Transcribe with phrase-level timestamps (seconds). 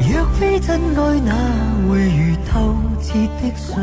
[0.00, 1.34] 若非真爱，哪
[1.88, 3.76] 会如透彻的水？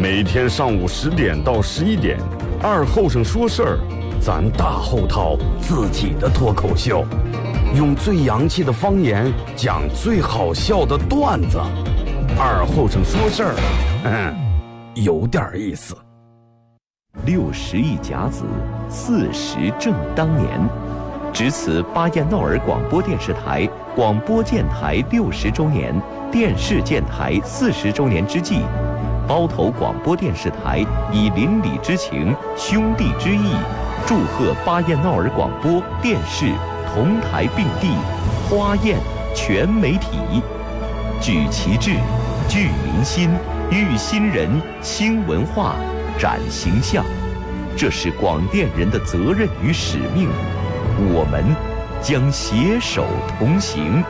[0.00, 2.18] 每天上午十点到十一点，
[2.60, 3.78] 二后生说事儿，
[4.20, 7.04] 咱大后套自己的脱口秀，
[7.76, 11.58] 用最洋气的方言讲最好笑的段子。
[12.36, 13.54] 二后生说事儿，
[14.04, 14.34] 嗯，
[14.94, 15.96] 有点意思。
[17.24, 18.42] 六十亿甲子，
[18.88, 20.60] 四十正当年，
[21.32, 25.94] 值此巴彦淖尔广播电视台广播建台六十周年、
[26.30, 28.60] 电视建台四十周年之际，
[29.26, 33.54] 包头广播电视台以邻里之情、兄弟之义，
[34.06, 36.52] 祝贺巴彦淖尔广播电视
[36.92, 37.88] 同台并蒂，
[38.50, 38.98] 花宴
[39.34, 40.42] 全媒体，
[41.18, 41.92] 举旗帜，
[42.46, 43.30] 聚民心，
[43.70, 44.50] 育新人，
[44.82, 45.74] 兴文化。
[46.18, 47.02] 展形象，
[47.74, 50.28] 这是广电人的责任与使命，
[50.98, 51.44] 我们
[52.02, 53.06] 将携手
[53.38, 54.02] 同行。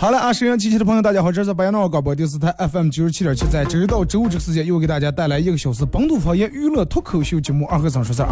[0.00, 8.28] 好了啊，收音机器的朋友，大家好，这是白淖尔广播电视台 FM 九十七点七，在周一到周五这个时间，又给大家带来一个小时本土方言娱乐脱口秀节目《二和尚说事儿》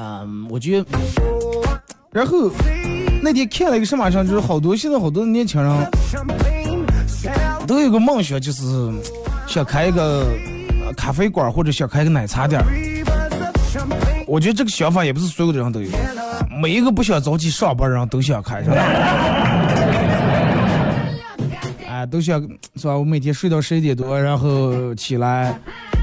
[0.00, 0.22] 啊。
[0.22, 0.86] 嗯，我觉得，
[2.10, 2.50] 然后
[3.20, 5.90] 那天看了一个什么上，就是好多现在好多年轻人
[7.66, 8.90] 都有个梦想，就是
[9.46, 10.26] 想开一个
[10.96, 12.58] 咖啡馆或者想开个奶茶店。
[14.28, 15.88] 我觉得这个想法也不是所有的人都有，
[16.60, 18.76] 每一个不想早起上班的人都想开，是吧？
[21.88, 22.40] 哎，都想
[22.76, 22.96] 是吧？
[22.96, 25.58] 我每天睡到十一点多，然后起来，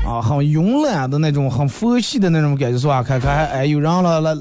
[0.05, 3.03] 啊，很慵懒的那种，很佛系的那种感觉，是吧？
[3.03, 4.31] 开开，哎，有人了，来，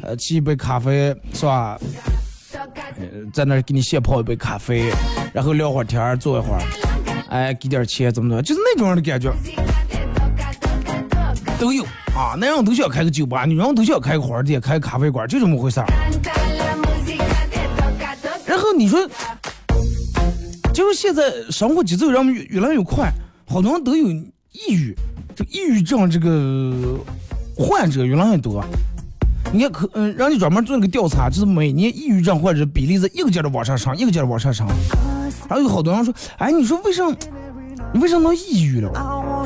[0.00, 1.78] 呃，沏一杯咖啡，是吧？
[3.32, 4.90] 在那儿给你现泡一杯咖啡，
[5.34, 6.60] 然后聊会儿天，坐一会儿，
[7.28, 9.30] 哎，给点钱，怎么怎么，就是那种样的感觉，
[11.60, 11.84] 都有。
[12.18, 15.86] 啊，男人都想开个酒吧，女人都想开个花店、开个咖啡馆，就这么回事儿。
[18.44, 19.08] 然后你说，
[20.74, 23.08] 就是现在生活节奏让越越来越快，
[23.46, 24.96] 好多人都有抑郁，
[25.36, 26.98] 这抑郁症这个
[27.56, 28.64] 患者越来越多。
[29.52, 34.66] 你看，可嗯，人家专门做那个调查，就是每年抑郁症患者比例在一个劲儿的往上升，一个劲儿的往上升。
[35.48, 37.14] 然后有好多人说，哎，你说为什么？
[37.92, 38.90] 你为什么能抑郁了？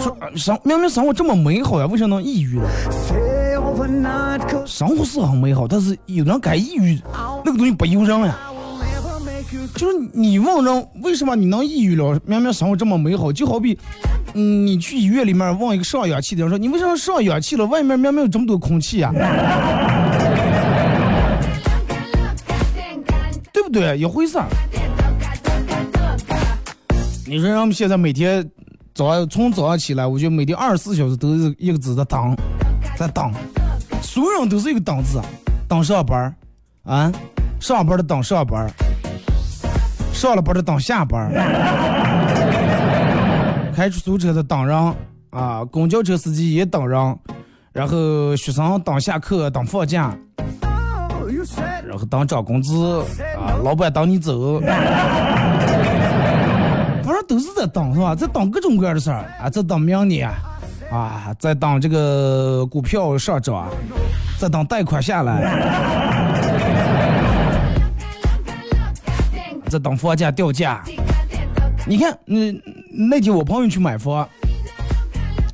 [0.01, 2.69] 说生明明生活这么美好呀，为什么能抑郁了？
[4.67, 7.01] 生活是很美好，但是有人该抑郁，
[7.45, 8.39] 那个东西不由人呀。
[9.75, 12.19] 就是你问人为什么你能抑郁了？
[12.27, 13.79] 明明生活这么美好，就好比，
[14.35, 17.65] 嗯，你去医院里面问一个上氧气的人说，你为什么上氧气了？
[17.67, 19.13] 外面明明有这么多空气呀，
[23.53, 23.97] 对不对？
[23.99, 24.39] 一回事。
[27.25, 28.50] 你说咱们现在每天
[28.94, 32.37] 早上从早上起来，我觉得每天二十四小时都是一个字在等，
[32.97, 33.33] 在等，
[34.03, 35.21] 所有人都是一个等字，
[35.69, 36.34] 等上班
[36.82, 37.12] 啊，
[37.61, 38.69] 上班的等上班
[40.12, 41.32] 上了班的等下班
[43.73, 44.94] 开出租车的等人
[45.31, 47.19] 啊，公交车司机也等人，
[47.73, 50.12] 然后学生等下课等放假，
[51.87, 53.00] 然后等涨工资
[53.38, 54.61] 啊，老板等你走。
[57.23, 58.15] 都是在等是吧？
[58.15, 60.29] 在等各种各样的事儿啊，在等明年
[60.91, 63.69] 啊，在等这个股票上涨，
[64.39, 65.41] 在等贷款下来，
[69.69, 70.83] 在等房价掉价。
[71.87, 72.53] 你看，那
[72.91, 74.29] 那天我朋友去买房，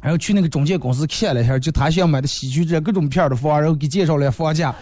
[0.03, 4.75] 然后去那个中介公司看了一下，就他想买的西区这各种片的房，然后给介绍了房价，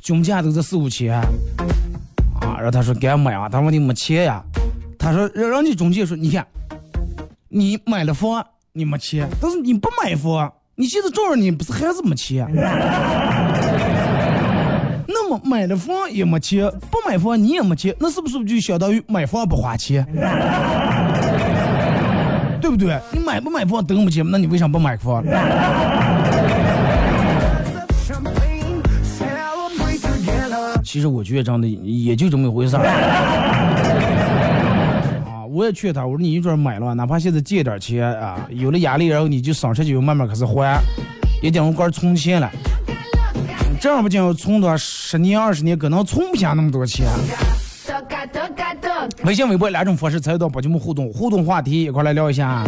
[0.00, 1.24] 均价都是四五千啊。
[2.56, 4.42] 然后他说敢买啊，他说你没钱呀。
[5.02, 6.46] 他说：“让让你中介说，你看，
[7.48, 12.46] 你买了房你没钱，但是你不买房，你现在照样你不是还是没钱？
[15.08, 20.06] 那么买了房也没钱，不买房你也没钱，那是不是就相当于买房不花钱？
[22.60, 23.00] 对不对？
[23.10, 25.24] 你买不买房都没钱，那你为啥不买房？
[30.84, 32.82] 其实我觉得这样的也就这么一回事儿。
[35.52, 40.80] 我也劝他，我说你一准买了，哪怕现在借点钱啊，有了压力，然后你就省吃俭用慢慢开始还，
[41.42, 42.48] 一定要块存钱了。
[43.80, 47.04] 这样不仅要存多十年二十年，可能存不下那么多钱。
[49.24, 52.62] 微信、微博两种方式参与到宝节目互动，互动话题一块来聊一下。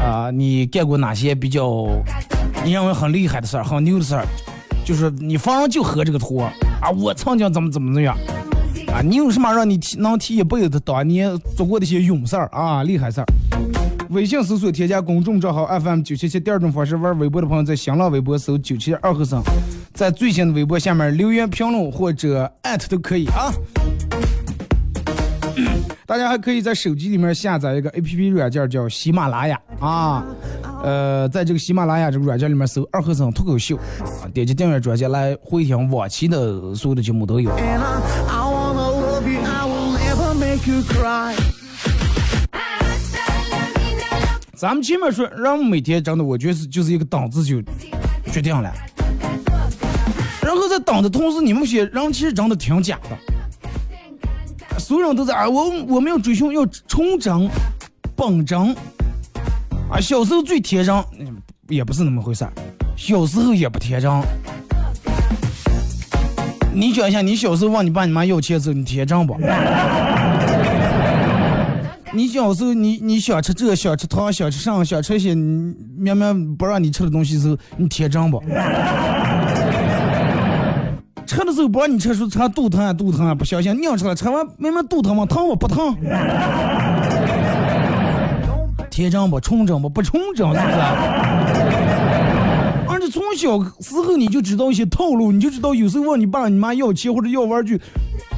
[0.00, 1.86] 啊，你干过哪些比较
[2.64, 4.24] 你认为很厉害的事儿、很牛的事儿？
[4.86, 6.44] 就是你反正就喝这个托
[6.80, 6.90] 啊！
[6.90, 8.16] 我曾经怎么怎么怎么样
[8.94, 9.02] 啊？
[9.02, 12.84] 你有什么让你提能提一辈子当年做过的一些勇事儿啊？
[12.84, 13.26] 厉害事儿？
[14.10, 19.42] 微信搜索添加公众账号 FM 九七七，第二种方式玩微博的朋友在新浪微博搜九七二和尚，
[19.92, 23.50] 在最新的微博下面留言评论或者艾特都可以啊。
[26.06, 30.22] 大家还可以在手机里面下载一个 A P P 软件叫喜马拉雅啊，
[30.82, 33.74] 呃，在这个喜马拉雅这个软件里面搜二和尚脱口秀
[34.22, 37.50] 啊，点击订阅专辑来回听往期的所有的节目都有。
[44.56, 47.60] 咱们前面说，人每天真的，我觉得是就是一个档次就
[48.32, 48.72] 决定了。
[50.40, 57.50] 然后在等的同时，你们些人其实真的挺假的，所有人都在啊，我我们要追求要纯真、
[58.16, 58.74] 本真
[59.90, 60.00] 啊。
[60.00, 61.04] 小时候最天真，
[61.68, 62.52] 也不是那么回事儿，
[62.96, 64.10] 小时候也不天真。
[66.72, 69.36] 你想一下，你小时候问你爸你妈要钱时候，你天真不？
[72.14, 78.40] 你小时候，你你想吃这，想吃糖，想吃上，想吃些明明不让你吃的东西时候，你天真不？
[81.26, 85.26] 吃的时候不让你吃，说吃肚疼啊肚疼啊，不小心硬吃了，吃完明明肚疼吗？
[85.26, 85.56] 疼我？
[85.56, 85.96] 不疼。
[88.90, 89.40] 天真不？
[89.40, 89.88] 纯真不？
[89.88, 90.66] 不纯真是不是？
[92.86, 97.80] 而且从小时候你就知道一些套路，你就知道有时候问你爸你妈要钱或者要玩具，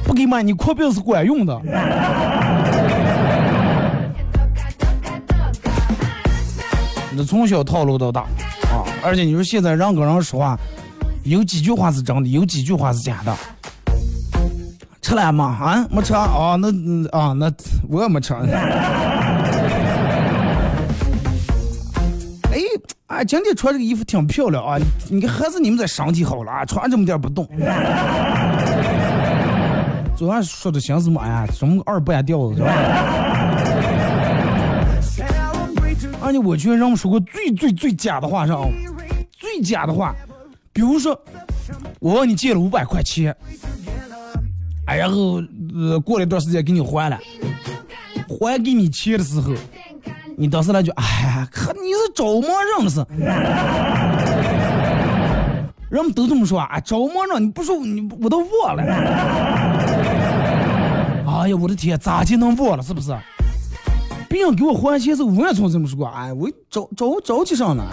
[0.03, 1.61] 不给买，你哭病是管用的。
[7.17, 8.21] 那从小套路到大
[8.71, 8.85] 啊！
[9.03, 10.55] 而且你说现在人跟人说话，
[11.23, 13.35] 有几句话是真的，有几句话是假的。
[15.01, 15.45] 吃了吗？
[15.59, 16.55] 啊，没吃啊？
[16.59, 16.67] 那
[17.17, 17.51] 啊，那
[17.89, 18.35] 我也没吃。
[22.51, 22.59] 哎，
[23.07, 24.77] 啊，今天穿这个衣服挺漂亮啊！
[25.09, 27.47] 你看，还是你们这身体好了啊，穿这么点不动。
[30.15, 33.26] 昨晚说的心思嘛呀，什么二半吊子是吧？
[36.27, 38.59] 而且我觉得人们说过最最最假的话是啊，
[39.31, 40.13] 最假的话，
[40.73, 41.17] 比如说
[42.01, 43.33] 我问你借了五百块钱，
[44.87, 45.41] 哎，然后
[45.73, 47.17] 呃过了一段时间给你还了，
[48.27, 49.53] 还给你钱的时候，
[50.37, 53.05] 你当时那句哎，可你是找么人是？
[55.89, 57.41] 人们都这么说啊，找么人？
[57.41, 58.83] 你不说你我都忘了。
[61.25, 62.83] 哎呀，我的天，咋就能忘了？
[62.83, 63.15] 是不是？
[64.29, 66.05] 别人给我还钱时候，我也从这么说。
[66.07, 67.83] 哎，我着着着急上了，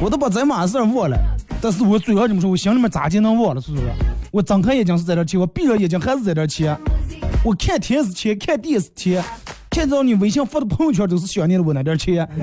[0.00, 1.16] 我都把咱妈的事忘了。
[1.60, 3.60] 但是我嘴上这么说，我心里面咋就能忘了？
[3.60, 3.84] 是不是？
[4.30, 6.76] 我睁开眼睛是在这钱，我闭上眼睛还是在这钱。
[7.44, 9.22] 我看天是钱，看地是钱，
[9.70, 12.28] 看到你微信发的朋友圈都是想念了我那点钱，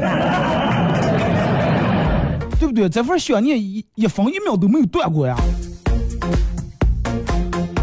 [2.60, 2.88] 对不对？
[2.90, 5.36] 这份想念一一分一秒都没有断过呀。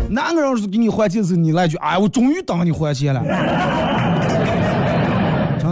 [0.09, 3.23] 哪个人是给你还钱时候，你来句哎，我终于等你还钱了。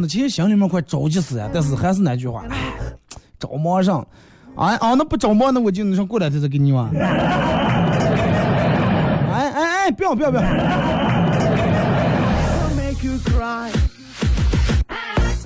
[0.09, 2.57] 其实心里面快着急死呀，但是还是那句话，哎，
[3.39, 4.01] 着忙上，
[4.57, 6.91] 啊啊，那不着忙，那我就说过两天再给你嘛。
[9.31, 10.43] 哎哎哎，不要不要不要！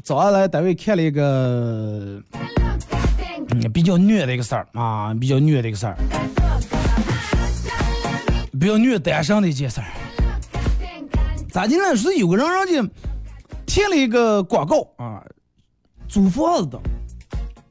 [0.02, 2.21] 早上来单位看了一个，
[3.50, 5.97] 嗯，比较虐的一个事儿啊，比较虐的一个事儿，
[8.59, 9.87] 比较虐单身的一件事儿。
[11.50, 11.95] 咋的呢？
[11.95, 12.83] 是有个人让家。
[13.72, 15.24] 贴了一个广告啊，
[16.06, 16.78] 租房子的，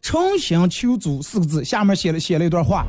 [0.01, 2.87] 诚心求租四个字，下面写了写了一段话。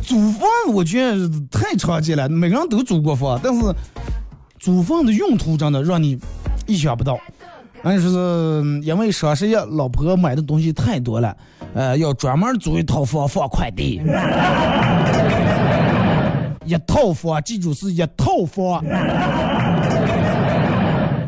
[0.00, 3.74] 租房子我觉得太常见了，每个人都租过房，但是
[4.60, 6.16] 租房的用途真的让你
[6.68, 7.18] 意想不到。
[7.82, 11.36] 那就是因为双十一老婆买的东西太多了，
[11.74, 14.00] 呃，要专门租一套房放快递。
[16.64, 18.80] 一套房，记住是一套房。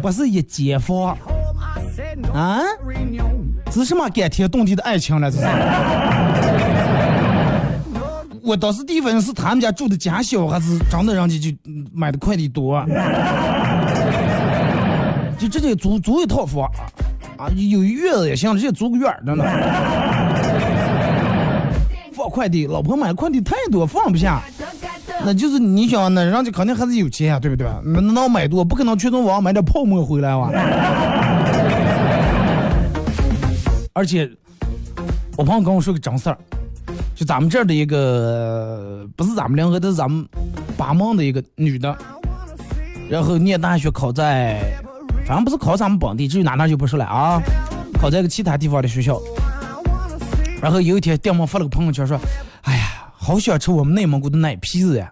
[0.03, 1.17] 不是一间房，
[2.35, 2.61] 啊？
[3.71, 5.31] 是什么感天动地的爱情了？
[5.31, 5.45] 这是。
[8.43, 11.57] 我当时第一反应是他们家住的家小，还是真的人家就
[11.95, 12.85] 买的快递多？
[15.39, 16.69] 就直接租租一套房
[17.39, 19.45] 啊，有院子也行，直接租个院儿，真的。
[22.13, 24.43] 放快递，老婆买的快递太多，放不下。
[25.25, 27.67] 那就是你想，那人家肯定还是有钱呀，对不对？
[27.85, 30.51] 那能买多，不可能全从网上买点泡沫回来哇。
[33.93, 34.29] 而且，
[35.37, 36.37] 我朋友跟我说个真事儿，
[37.15, 40.27] 就咱们这儿的一个，不是咱们两个，都是咱们
[40.77, 41.97] 八门的一个女的，
[43.09, 44.61] 然后念大学考在，
[45.25, 47.41] 反正不是考咱们本地，至于哪哪就不说了啊，
[48.01, 49.21] 考在个其他地方的学校。
[50.61, 52.19] 然后有一天，电妈发了个朋友圈说
[52.63, 52.89] ：“哎呀。”
[53.25, 55.09] 好想吃我们内蒙古的奶皮子呀！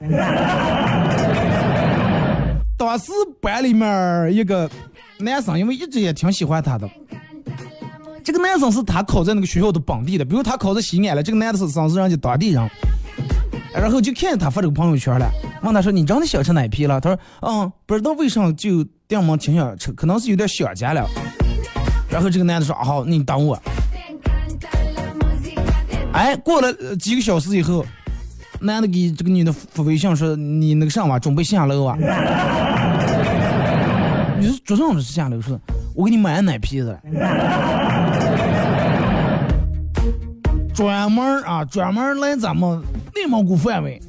[2.77, 4.69] 当时班里面一个
[5.21, 6.91] 男生，因为一直也挺喜欢他的。
[8.25, 12.69] 这个男生是他考在那个学校的本地的，比如他考在西安了，这个男的是生是人家当地人。
[13.73, 15.31] 然后就看见他发这个朋友圈了，
[15.63, 21.09] 问他说：“你真的想吃奶皮了？”他说：“嗯，不知道为啥就电么挺想吃，可能是有点想家了。”
[22.11, 23.57] 然后这个男的说：“好，你等我。”
[26.13, 27.87] 哎，过了几个小时以后。
[28.61, 31.97] 男的给这个女的发微信说：“你那个上吧，准备下楼啊？”
[34.39, 35.41] 你说做啥子是下楼？
[35.41, 35.59] 说
[35.95, 36.99] 我给你买奶皮子，
[40.75, 42.81] 专门啊，专门来咱们
[43.15, 44.01] 内蒙古范围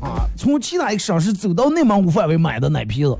[0.00, 3.18] 啊，从其他一个省市走到内蒙古范围买的奶皮子，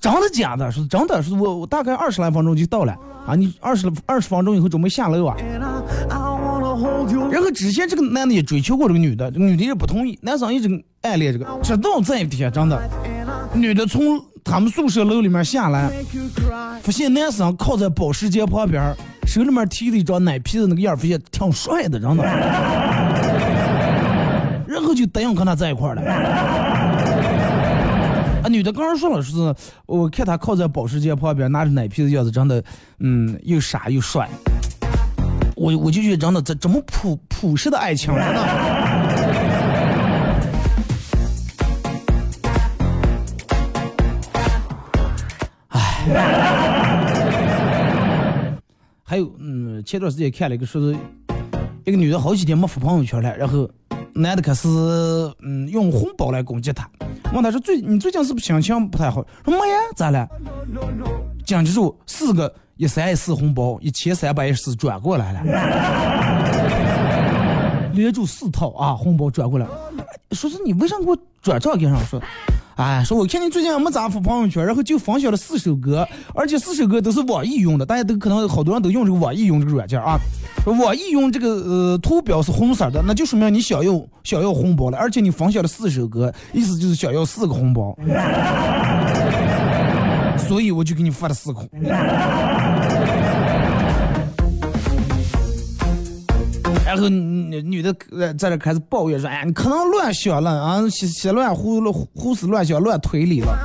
[0.00, 0.70] 真的假的？
[0.72, 2.92] 是真的，是我我大概二十来分钟就到了
[3.26, 5.36] 啊，你二十二十分钟以后准备下楼啊？
[7.30, 10.68] 然后之前这个男的也追求过这个女的，这个女的也不同意，男生一直
[11.02, 12.80] 暗恋这个，直到这一天，真的，
[13.54, 15.90] 女的从他们宿舍楼里面下来，
[16.82, 18.82] 发现男生靠在保时捷旁边，
[19.26, 22.24] 手里面提着一张奶皮子，那个样发现挺帅的，真的，
[24.66, 26.02] 然后就答应跟他在一块了。
[28.42, 29.32] 啊，女的刚刚说了，是
[29.86, 32.62] 我看他靠在保时捷旁边，拿着奶皮子样子，真的，
[33.00, 34.28] 嗯，又傻又帅。
[35.56, 38.42] 我我就觉得真的这这么朴朴实的爱情，真的。
[45.68, 45.80] 唉，
[49.02, 50.94] 还有嗯，前段时间看了一个说是，
[51.86, 53.66] 一个女的好几天没发朋友圈了，然后
[54.12, 54.68] 男的开始
[55.42, 56.86] 嗯用红包来攻击她，
[57.32, 59.24] 问她说最你最近是不是心情不太好？
[59.42, 60.28] 说没呀，咋了？
[61.46, 62.54] 讲记住四个。
[62.76, 65.40] 一三一四红包一千三百一十四转过来了，
[67.94, 69.66] 连住四套啊红包转过来，
[70.32, 72.20] 说是你为啥给我转账给上说，
[72.76, 80.18] 哎，说我看你最近没咋发朋友圈，然后就分享了四首歌，而且四首歌都是网易用的，大家都可能好多人都用这个网易用这个软件啊，
[80.66, 87.96] 网易用这个呃图标是红色的，那就说明你想要想要红包了，而且你分享了四首歌，意思就是想要四个红包。
[90.46, 91.60] 所以我就给你发了四个。
[96.84, 97.94] 然后女女的
[98.38, 103.58] 在这开始抱怨说：“哎，你可能乱想了啊，瞎瞎乱胡乱胡思乱想、乱推理了。”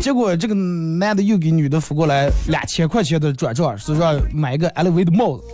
[0.00, 5.44] 结果这个男的又给女的发过来两千块钱的转账，是说买一个 LV 的帽子。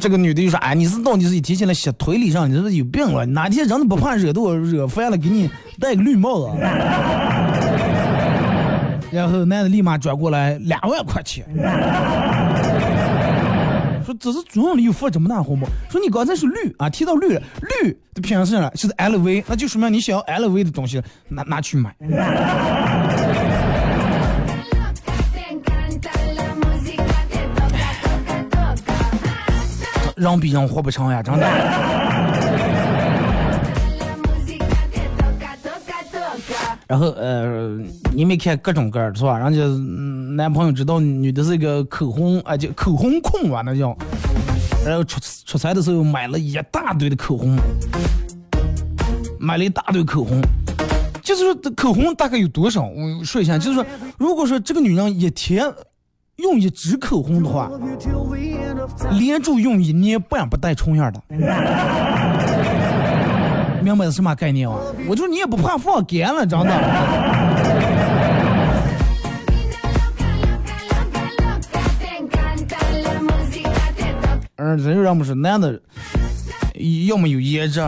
[0.00, 3.26] 这个女的就说：“哎，你是到底是一天起来写推理上，你这是有病了？
[3.26, 5.50] 哪天人都不怕惹到惹烦了，给你
[5.80, 6.58] 戴个绿帽子。
[9.10, 11.44] ”然后男的立马转过来两万块钱，
[14.04, 15.66] 说：“这是总理又发这么大红包？
[15.90, 17.42] 说你刚才是绿啊，提到绿了，
[17.82, 21.94] 绿的偏上了，是 LV，那就说明你想要 LV 的东西，拿拿去买。”
[30.18, 31.46] 人比人活不长呀，真的。
[36.88, 37.78] 然后呃，
[38.14, 39.38] 你没看各种各是吧？
[39.38, 39.62] 人家
[40.34, 43.96] 男朋友知道女的是一个口红啊，就口红控吧，那叫。
[44.84, 47.56] 然后出出差的时候买了一大堆的口红，
[49.38, 50.40] 买了一大堆口红。
[51.22, 52.82] 就是说，口红大概有多少？
[52.86, 53.84] 我说一下，就是说，
[54.16, 55.64] 如果说这个女人一天。
[56.38, 57.68] 用一支口红的话，
[59.18, 61.20] 连住用一年半不带重样的，
[63.82, 64.76] 明白是什么概念吗？
[65.08, 66.72] 我就你也不怕放干了，真的。
[74.60, 75.80] 嗯，人又让不是男的，
[77.08, 77.82] 要么有颜值，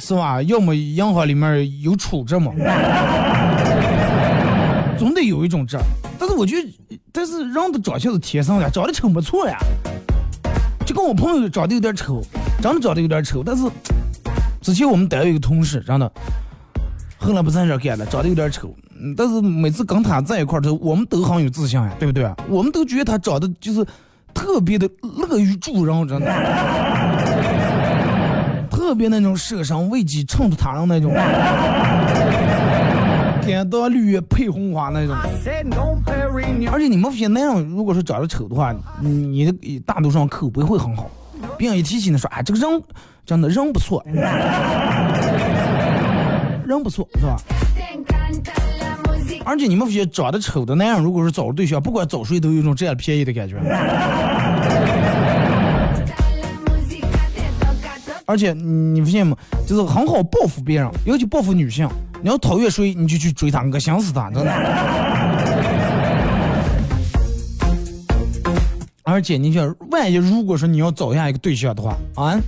[0.00, 0.42] 是吧？
[0.42, 2.52] 要么银行里面有储值嘛。
[4.98, 5.78] 总得有一种这。
[6.18, 6.68] 但是我觉得，
[7.12, 9.58] 但是人的长相是天生的，长得丑不错呀。
[10.86, 12.22] 就跟我朋友长得有点丑，
[12.60, 13.64] 长得长得有点丑，但是
[14.60, 16.12] 之前我们单位有个同事，真的，
[17.16, 18.74] 后来不在这干了，长得有点丑。
[19.16, 22.30] 但是每次跟他在一块儿，都我们都很有自信呀，对不对？
[22.48, 23.84] 我们都觉得他长得就是
[24.32, 26.26] 特别的乐于助人，真的，
[28.70, 31.12] 特别那种舍身为己、衬托他人那种，
[33.44, 35.14] 天当绿叶配红花那种。
[36.72, 41.10] 而且你们发现，那样如果说长得丑的话，你的大多数上口碑会很好，
[41.56, 42.82] 别人一提起你说，哎，这个人
[43.24, 44.04] 真的人不错，
[46.66, 47.36] 人不错，是吧？
[49.44, 53.56] 而且你们发现长得丑的那样，如果是找对象，不管找谁都有一种占了便宜的感觉。
[58.26, 59.36] 而且你发现吗？
[59.66, 61.86] 就是很好报复别人，尤其报复女性。
[62.24, 64.50] 你要讨厌谁，你就去追他，恶心死他，真的。
[69.04, 72.40] 而且你想，万一如果说你要找下一个对象的话，啊？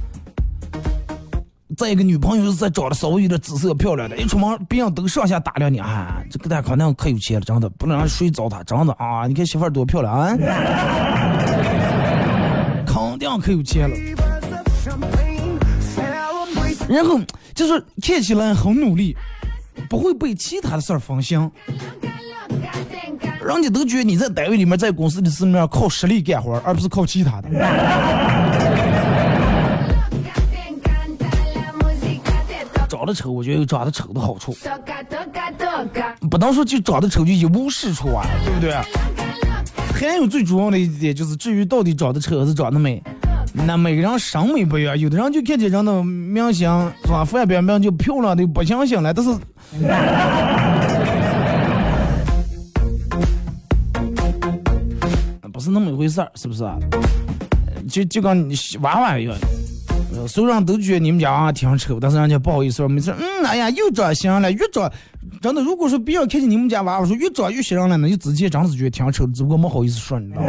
[1.76, 9.26] 再一个女朋友再找的稍微有点姿色漂亮的，一出门别人都上下打量你啊，这个大肯定可有钱了，真的不能让谁糟蹋，真的啊！
[9.26, 10.34] 你看媳妇儿多漂亮啊，
[12.86, 13.96] 肯定可有钱了。
[16.88, 17.20] 然后
[17.54, 19.14] 就是看起来很努力，
[19.88, 21.38] 不会被其他的事儿分心，
[23.44, 27.48] 人家都觉得你在单位里面，在公司里面靠实力干活，而不是靠其他的。
[32.88, 34.56] 长得丑，我觉得有长得丑的好处，
[36.30, 38.72] 不能说就长得丑就一无是处啊，对不对？
[39.92, 43.02] 还有最主要的一点就是，至于到底长得丑还是长得美，
[43.64, 46.68] 那每个人审美不一样，有的人就看见人的明星
[47.04, 49.30] 是吧，范冰冰就漂亮的不相信了，但是
[55.52, 56.62] 不是那么一回事儿，是不是？
[57.88, 58.50] 就就跟
[58.82, 59.34] 娃娃一样。
[60.28, 64.90] 所有人都觉得你们家娃娃挺丑，但是人家不好意思说，每次嗯，哎呀，又长相了，越长，
[65.40, 70.48] 真的，如果说别人看见你们家娃娃说越长越像人了，那就自己真是觉得挺丑，只不过没好意思说，你知道吗？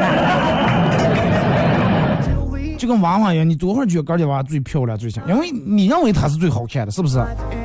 [2.88, 7.22] 就跟娃娃一样，你多会儿觉得哥家娃最漂亮最像，因为你认为她是最好看的，是不是？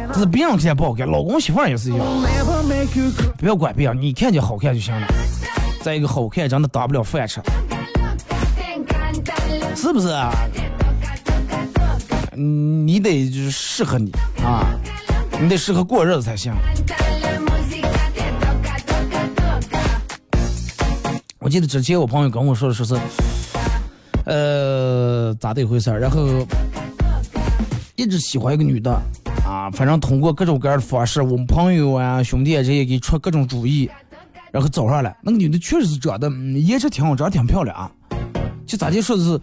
[0.09, 2.05] 但是别人看见不好看，老公媳妇儿也是一样，
[3.39, 5.07] 不要管别人，你看见好看就行了。
[5.81, 7.41] 再一个，好看真的当不了饭吃，
[9.77, 10.09] 是不是？
[12.35, 14.11] 你得就是适合你
[14.45, 14.75] 啊，
[15.41, 16.53] 你得适合过日子才行。
[21.39, 22.97] 我记得之前我朋友跟我说的说是，
[24.25, 25.99] 呃，咋的一回事儿？
[25.99, 26.47] 然后
[27.97, 28.93] 一直喜欢一个女的
[29.45, 33.91] 啊，反正通过各种各样的方式，我们朋友啊、兄弟啊这些给出各种主意，
[34.51, 35.15] 然后找上来。
[35.23, 37.91] 那个女的确实是长得颜值挺好，长得挺漂亮，啊
[38.67, 39.41] 就咋地说的是。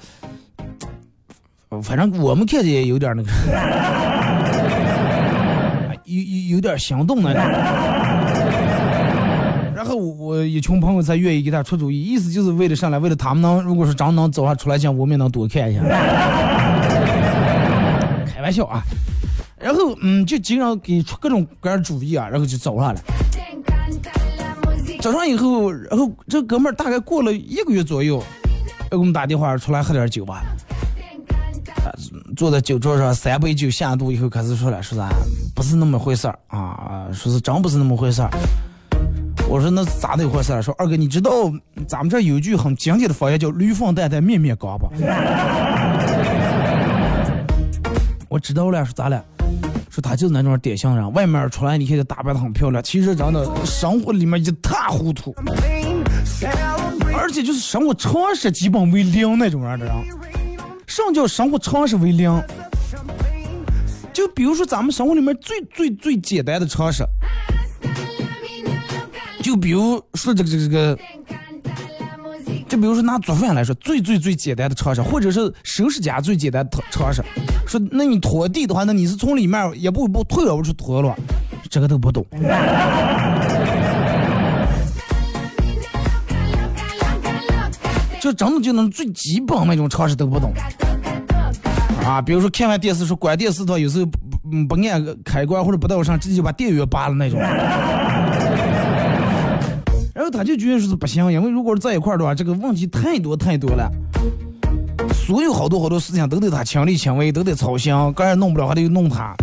[1.84, 3.30] 反正我们看见有点那个，
[6.06, 7.44] 有有有点心动那种。
[9.80, 15.82] 然后我一群朋友才愿意给他出主意，意思就是为了上来，为了他们能，如果是真能走上出来讲，我们也能多看一下。
[18.28, 18.84] 开玩笑啊。
[19.58, 23.02] 然后嗯，就经常给出各种各样主意啊，然后就走上来。
[25.00, 28.22] 走上以后，然后这哥们儿大概过了一个月左右，
[28.92, 30.44] 给我们打电话出来喝点酒吧。
[32.36, 35.10] 坐在酒桌上，三杯酒下肚以后，开始说了，说啥
[35.56, 38.30] 不是那么回事儿啊，说是真不是那么回事儿。
[39.50, 40.62] 我说那咋的一回事儿？
[40.62, 41.52] 说二哥，你知道
[41.88, 44.88] 咱们这有一句很经典的方言叫“驴粪蛋蛋面面刚”吧？
[48.30, 49.26] 我知道了，说咋了？
[49.90, 55.34] 说他就是那种典型人，外面出来你看他打扮的很漂亮，其实真的生活里面一塌糊涂，
[57.18, 59.96] 而且就是生活常识基本为零那种人的人。
[60.86, 62.40] 什么叫生活常识为零？
[64.14, 67.04] 就比如说咱们生活里面最最最简单的常识，
[69.50, 70.96] 就比如说这个这个这个，
[72.68, 77.24] 就比如说拿做饭来说，最最最简单的常识，或者是收拾家最简单的常识。
[77.66, 81.16] 说那你拖地的话，那你是从里面一步一步退了不是拖了？
[81.68, 82.24] 这个都不懂。
[88.22, 90.54] 就真的就能最基本那种常识都不懂
[92.06, 92.22] 啊！
[92.22, 97.40] 比如说看完电视说关电视的话，有时候不不按开关或者不到上，直接就把电源拔了那种。
[100.20, 103.90] 然后他就觉得说是不行，因为如果是在一块儿的话，这个问题太多太多了，
[105.14, 109.34] 所有好多好多事情都得他亲力亲为，都得操心，个人弄不了还得弄他。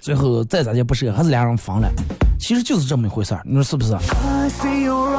[0.00, 1.92] 最后再咋地不是，还是俩人分了。
[2.38, 3.94] 其实就是这么一回事儿，你说是不是？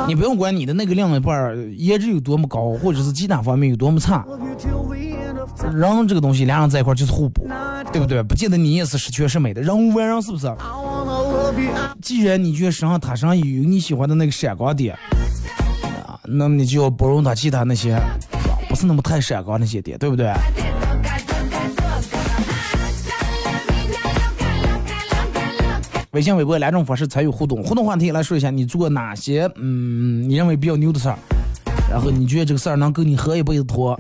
[0.08, 4.26] 你不用管你的那个另一半儿颜值有多么高，或者是其他方面有多么差，
[5.72, 7.48] 人这个东西俩人在一块儿就是互补，
[7.94, 8.24] 对不对？
[8.24, 10.52] 不见得你也是十全十美的，人无完人，是不是？
[12.02, 14.96] 既然你觉得身上他身上有你喜欢的那个闪光点，
[16.06, 17.98] 啊，那么你就要包容他其他那些
[18.68, 20.32] 不是那么太闪光那些点，对不对？
[26.12, 31.18] 微信、微博两种方式参与互动，互动话题来说一下，你做过哪些嗯你认为比较牛的事儿，
[31.90, 33.98] 然后你觉得这个事儿能够你喝一辈子脱。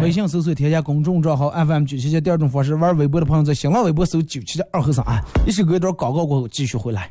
[0.00, 5.20] 微信搜索添加公众账号 FM 九七七，第二种方式玩微博的朋友在新浪微博搜九七七二和尚啊。
[5.44, 7.10] 一首歌一段广告过后继续回来。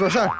[0.00, 0.30] 说事儿。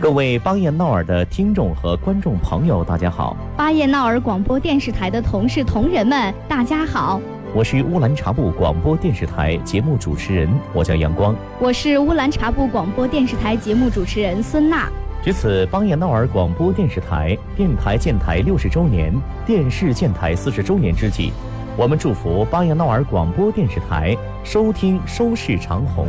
[0.00, 7.20] 各位巴彦淖尔的听众和观众朋友，大家好，巴彦淖尔广播电视台的同事同仁们，大家好，
[7.54, 11.32] 我是乌兰察布广播电视台节目主持人，我叫阳光。
[11.60, 14.88] 我是乌兰察布广播电视台节目主持人孙娜。
[15.22, 19.14] 值此巴彦淖尔广播电视台电台建台六十周年、
[19.46, 21.32] 电视建台四十周年之际，
[21.78, 26.08] 我们祝福巴彦淖尔广播电视台收听收视长虹。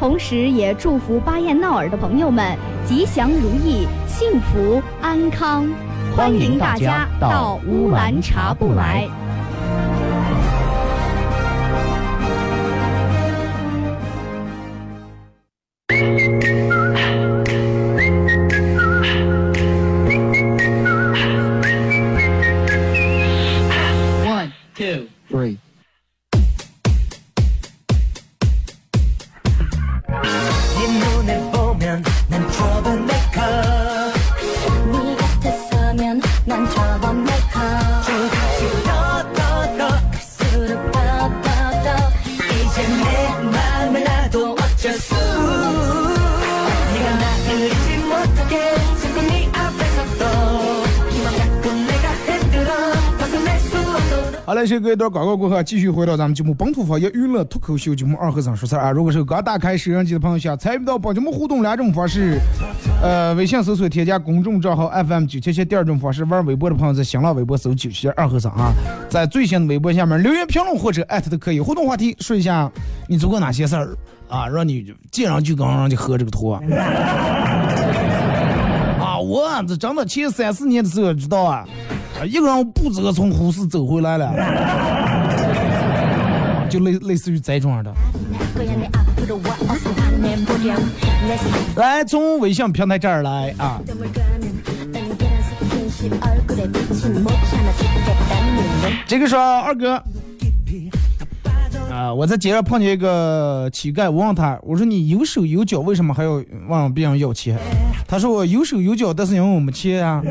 [0.00, 5.64] 同时，也祝福巴彦淖尔的朋友们吉祥如意、幸福安康。
[6.16, 9.08] 欢迎大家到乌兰察布来。
[30.76, 33.15] 네 눈을 보면 난 trouble
[54.66, 58.90] 嘞，先隔一段广告过后，继续回到咱们节目本土方言娱乐脱口秀节目二和尚说事儿啊。
[58.90, 62.40] 如果是刚打开摄像机的朋友，想参与到本节目互动两种方式，
[63.00, 68.72] 呃，微信搜索添加公众账号 FM 九七七；第二种方式，玩微博的朋友在新浪微博搜九七七二和尚啊，
[69.08, 71.60] 在最新的微博下面留言评论或者艾特都可以。
[71.60, 72.70] 互动话题说一下
[73.08, 73.96] 你做过哪些事儿
[74.28, 76.60] 啊，让你见上就刚让你喝这个托啊。
[79.00, 81.64] 啊，我这真的前三四年的时候知道啊。
[82.20, 84.32] 啊，一个人不知道从呼市走回来了，
[86.70, 87.92] 就类类似于这种的。
[91.76, 93.80] 来，从微信平台这儿来啊。
[99.06, 100.02] 这个说二哥，
[101.90, 107.58] 啊，我在街上碰见一个乞丐，我问他，我说你有手有脚，为什么还要问别人要钱？
[108.08, 110.22] 他说我有手有脚，但是因为我没钱啊。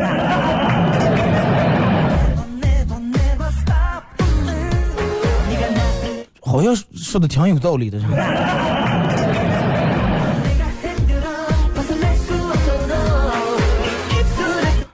[6.56, 8.16] 好像说的挺有道理的，是吧？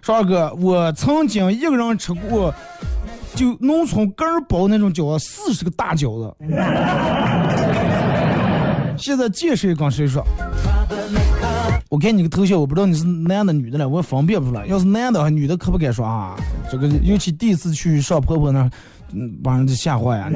[0.01, 2.51] 说二哥，我曾经一个人吃过，
[3.35, 6.35] 就农村根儿包那种饺子，四十个大饺子。
[8.97, 10.25] 现在见谁跟谁说，
[11.89, 14.65] 我看你个头像，我不知道你是男的女的了，我分辨不出来。
[14.65, 16.35] 要是男的，女的可不敢说啊。
[16.71, 18.67] 这个尤其第一次去上婆婆那，
[19.13, 20.31] 嗯，把人家吓坏呀。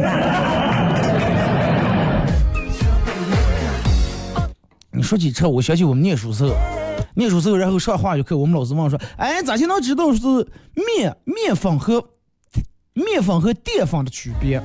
[4.95, 6.55] 你说起这，我想起我们念书时候，
[7.15, 10.21] 念书时候，然后上化学课，我们老师问说：“哎，咋就能知道是
[10.73, 12.01] 面面粉和
[12.93, 14.63] 面粉和淀粉的区别？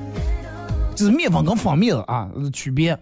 [0.95, 2.97] 就是面粉跟方面啊区别。”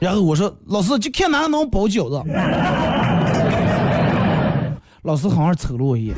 [0.00, 2.22] 然后我说：“老师，就看哪能包饺子。
[5.02, 6.16] ”老师好像瞅了我一眼，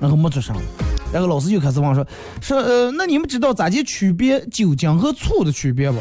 [0.00, 0.56] 然后没做声。
[1.12, 2.04] 然后老师又开始问说
[2.42, 5.98] ：“说呃，那你们知道咋去区别酒精和醋的区别不？”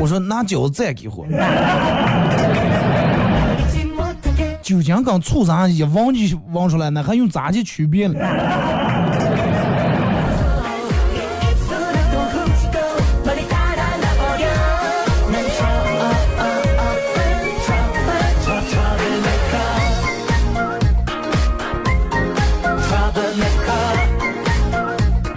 [0.00, 1.26] 我说拿饺子再给我，
[4.62, 8.18] 酒精跟醋啥一闻就闻出来，那还用咋去区别呢？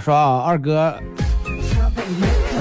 [0.04, 0.94] 说啊，二哥。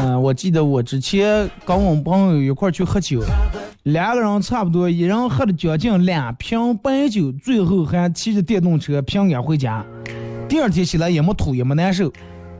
[0.03, 3.21] 嗯，我记得我之前跟我们朋友一块去喝酒，
[3.83, 9.85] 两个人差不多，一人喝了将近两瓶白酒，最后还骑着电动车平安回家。
[10.49, 12.11] 第二天起来也没吐也没难受，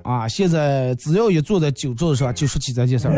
[0.04, 3.14] 啊，现在只要一坐在酒桌子上就说起这件事儿，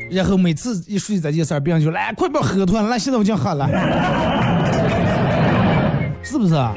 [0.10, 3.68] 然后每次一说起这件事儿，别人就来快别喝脱了，来现在我就喝了，
[6.22, 6.74] 是不是啊？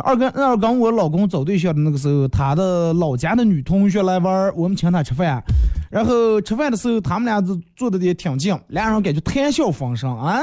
[0.00, 5.42] 二跟二跟我老公找对象的那个时候，他的老家的女同学来玩，我们请他吃饭。
[5.90, 7.40] 然后吃饭的时候，他们俩
[7.74, 10.42] 坐的也挺近，俩人感觉谈笑风生啊。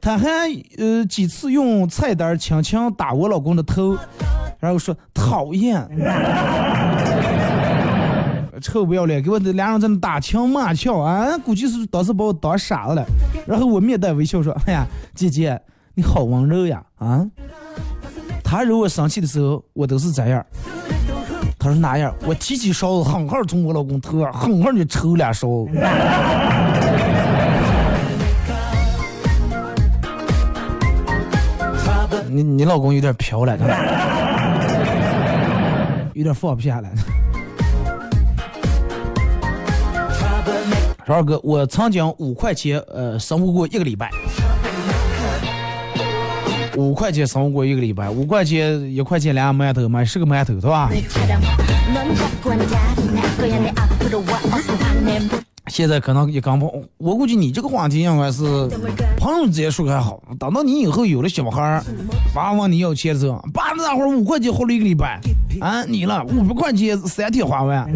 [0.00, 0.28] 他还
[0.78, 3.96] 呃几次用菜单轻轻打我老公的头，
[4.60, 5.86] 然后说讨厌，
[8.62, 11.36] 臭不要脸，给我俩人在那打情骂俏啊！
[11.38, 13.04] 估计是当时把我当傻了。
[13.46, 15.60] 然后我面带微笑说：“哎呀，姐姐
[15.94, 17.26] 你好温柔呀啊！”
[18.50, 20.42] 他惹我生气的时候，我都是这样。
[21.58, 22.14] 他说哪样？
[22.24, 25.66] 我提起勺子，狠狠从我老公头上狠狠就抽两勺。
[32.26, 33.54] 你你老公有点飘了，
[36.14, 36.90] 有点放不下来。
[41.06, 44.10] 说二哥，我曾经五块钱呃生活过一个礼拜，
[46.78, 50.88] 五块钱生活过一个礼拜，五块钱一块钱两馒头买十个馒头，是吧？
[55.66, 58.44] 现在可能也刚不，我估计你这个话题应该是
[59.18, 61.84] 朋友之间说还好，等到你以后有了小孩儿，
[62.32, 65.20] 爸问你要钱的时候，爸那会儿五块钱花了一个礼拜，
[65.60, 67.92] 啊，你了五百块钱三天花完。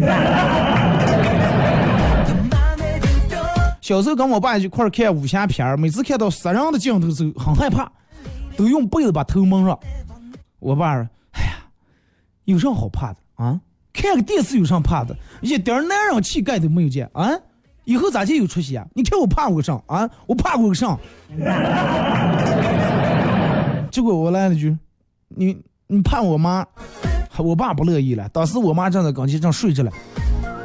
[3.79, 7.89] 小时候跟我爸一块儿看武侠片儿，每次看到杀人的镜头时候很害怕，
[8.55, 9.79] 都用被子把头蒙上。
[10.59, 11.55] 我爸说：“哎呀，
[12.45, 13.59] 有啥好怕的啊？
[13.91, 15.15] 看个电视有啥怕的？
[15.41, 17.29] 一点男人气概都没有见啊！
[17.85, 18.87] 以后咋就有出息啊？
[18.93, 20.09] 你看我怕过啥啊？
[20.25, 20.97] 我怕过个啥？”
[23.91, 24.75] 结果我来了句
[25.29, 26.65] ：“你你怕我妈？”
[27.37, 28.29] 我爸不乐意了。
[28.29, 29.91] 当时我妈正在跟前上睡着了。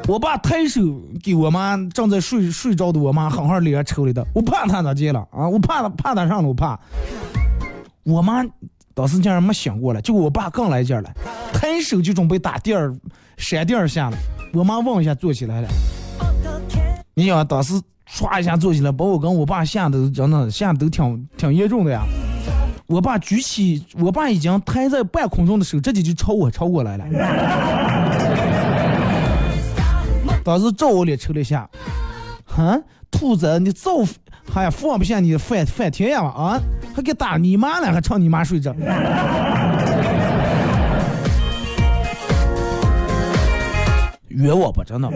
[0.06, 0.80] 我爸抬手
[1.22, 4.22] 给我妈正在睡睡着的我妈狠狠脸上抽了一刀。
[4.34, 5.48] 我怕他咋接了啊？
[5.48, 6.78] 我怕他怕他上了，我怕。
[8.04, 8.44] 我妈
[8.94, 11.10] 当时竟然没醒过来，结果我爸更来劲了，
[11.52, 12.92] 抬手就准备打第二
[13.36, 14.16] 闪电下了。
[14.54, 15.68] 我妈望一下坐起来了。
[17.14, 17.74] 你想当时
[18.10, 22.02] 唰一下坐起来，把我跟我爸吓得真的吓得都挺挺严重的呀。
[22.86, 27.04] 我爸举起我爸已经抬在半空中的手，直接就朝我朝过来了。
[30.42, 31.68] 当时照我脸抽了一下，
[32.58, 33.90] 哼，兔子，你造，
[34.52, 36.60] 还放不下你的饭饭天呀啊，
[36.92, 38.74] 还给打你妈了，还唱你妈睡着。
[44.26, 45.08] 约我吧，真的。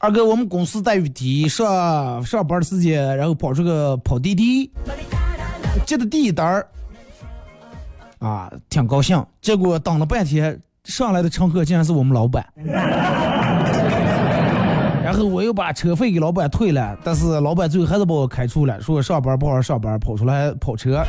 [0.00, 4.68] 二哥，我们公司待遇低，上上班时间，然后跑出个跑滴滴。
[5.86, 6.64] 接的第一单，
[8.18, 9.24] 啊，挺高兴。
[9.40, 12.46] 结果等了半天，上来的乘客竟然是我们老板。
[15.04, 21.02] 然后我又把车费给老板退了，但是老板最后还是把我开除了，说上班不好好上班，跑出来跑车。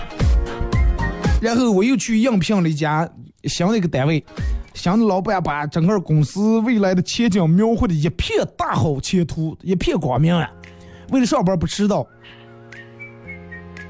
[1.42, 3.10] 然后我又去应聘了一家
[3.44, 4.24] 新的一个单位，
[4.74, 10.50] 新的老板把整个公司未来的前景描绘的一片大好前途，一片光明啊！
[11.12, 12.06] 为了上班不迟到。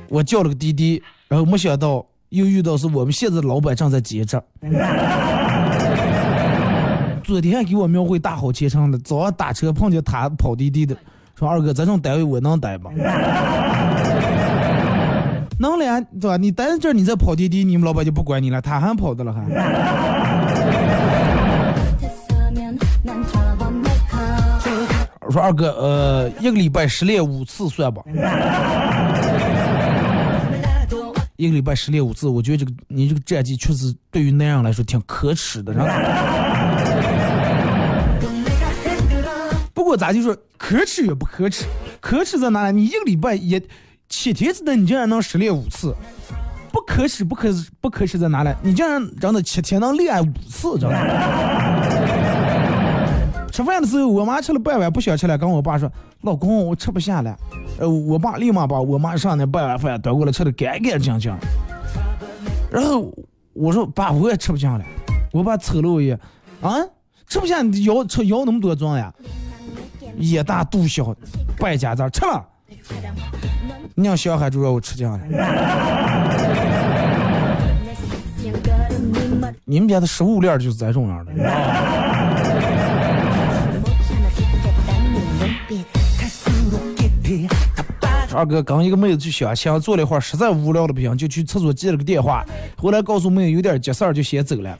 [0.08, 4.42] 我叫了个滴滴，然后没想到又遇到是我们现在的老板正在结账。
[7.24, 10.96] 昨天还给我描绘大好前程的，早上打车碰见他跑滴滴的，
[11.38, 12.90] 说二哥，这种单位我能待吗？
[15.60, 16.38] 能了，对吧？
[16.38, 19.42] 你待在这儿，你再跑滴滴，你们老板就不管你了，他还跑的了还。
[25.22, 28.02] 我 说二哥，呃，一个礼拜失恋五次算吧。
[31.40, 35.72] 一个礼拜失恋五次，我觉得这个你这个战绩确实对于男人来说挺可耻的。
[39.74, 41.64] 不过咱就说可耻也不可耻，
[42.02, 42.82] 可耻在哪里？
[42.82, 43.62] 你一个礼拜也
[44.10, 45.96] 七天之内你竟然能失恋五次，
[46.74, 47.48] 不可耻不可
[47.80, 48.54] 不可耻在哪里？
[48.62, 50.98] 你竟然真的七天能恋爱五次，知道吗？
[53.60, 55.92] 吃饭的时候，我妈吃了半碗不想吃了，跟我爸说
[56.24, 57.38] ：“老公，我吃不下了。”
[57.78, 61.36] 呃，我爸立马把我妈上那半碗饭端过来，吃的干干净净。
[62.72, 63.14] 然后
[63.52, 64.86] 我说：“爸，我也吃不下了。”
[65.34, 66.18] 我爸瞅了我一眼，
[66.62, 66.78] 啊，
[67.28, 69.14] 吃不下，你腰吃腰那么多装呀？
[70.20, 71.14] 眼大肚小，
[71.58, 72.42] 败家子，吃了。
[73.94, 75.26] 你让小孩就让我吃酱了。
[79.66, 81.34] 你们家的食物链就是这种样的。
[88.36, 92.46] 二哥跟一个妹子去相亲，坐了一会儿，实在无聊的不行，就去厕所接了个电话。
[92.78, 94.78] 回来告诉妹子有点急事儿，就先走了。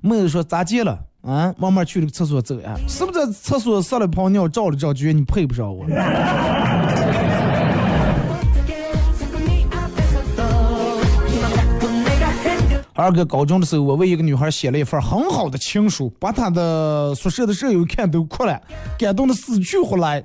[0.00, 0.98] 妹子说咋接了？
[1.22, 2.74] 啊，慢慢去了个厕所走呀。
[2.88, 5.84] 是不是在厕所撒了泡尿，照了照，觉得你配不上我？
[12.94, 18.60] 二哥高中的时候，我为一个女孩写了一份很好的情书，把她的宿舍的舍友看都哭了，
[18.98, 20.22] 感动的死去活来。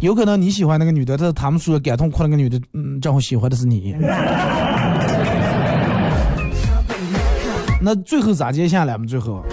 [0.00, 3.96] 有可能你喜欢那个女的，但是他们说感动哭那个女的，嗯，正好喜欢的是你。
[7.80, 9.04] 那最后咋接下来嘛？
[9.06, 9.44] 最后。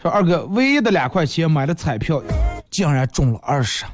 [0.00, 2.22] 说二哥，唯一的两块钱买的彩票，
[2.70, 3.86] 竟然中了二十。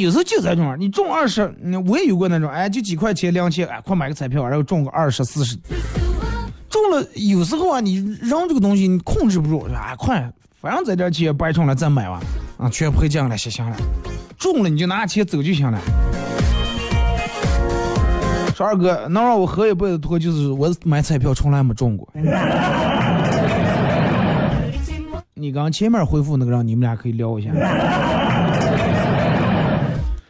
[0.00, 1.42] 有时候就这种，你中二十，
[1.86, 5.56] 我也有过那种，哎，就几块钱、两千，哎，快买个彩票，然后中个二十四十。
[6.68, 10.30] 中了，有时候啊，你扔这个东西你控制不住，哎，快，
[10.60, 12.20] 反正这点钱白充了再买吧，
[12.58, 13.76] 啊，全赔进来，写下来，
[14.36, 15.80] 中了你就拿钱走就行了。
[18.54, 22.08] 说二哥，能让我喝一辈子脱，就是我买彩票从来没中过。
[25.34, 27.50] 你刚前面回复那个让，你们俩可以聊一下。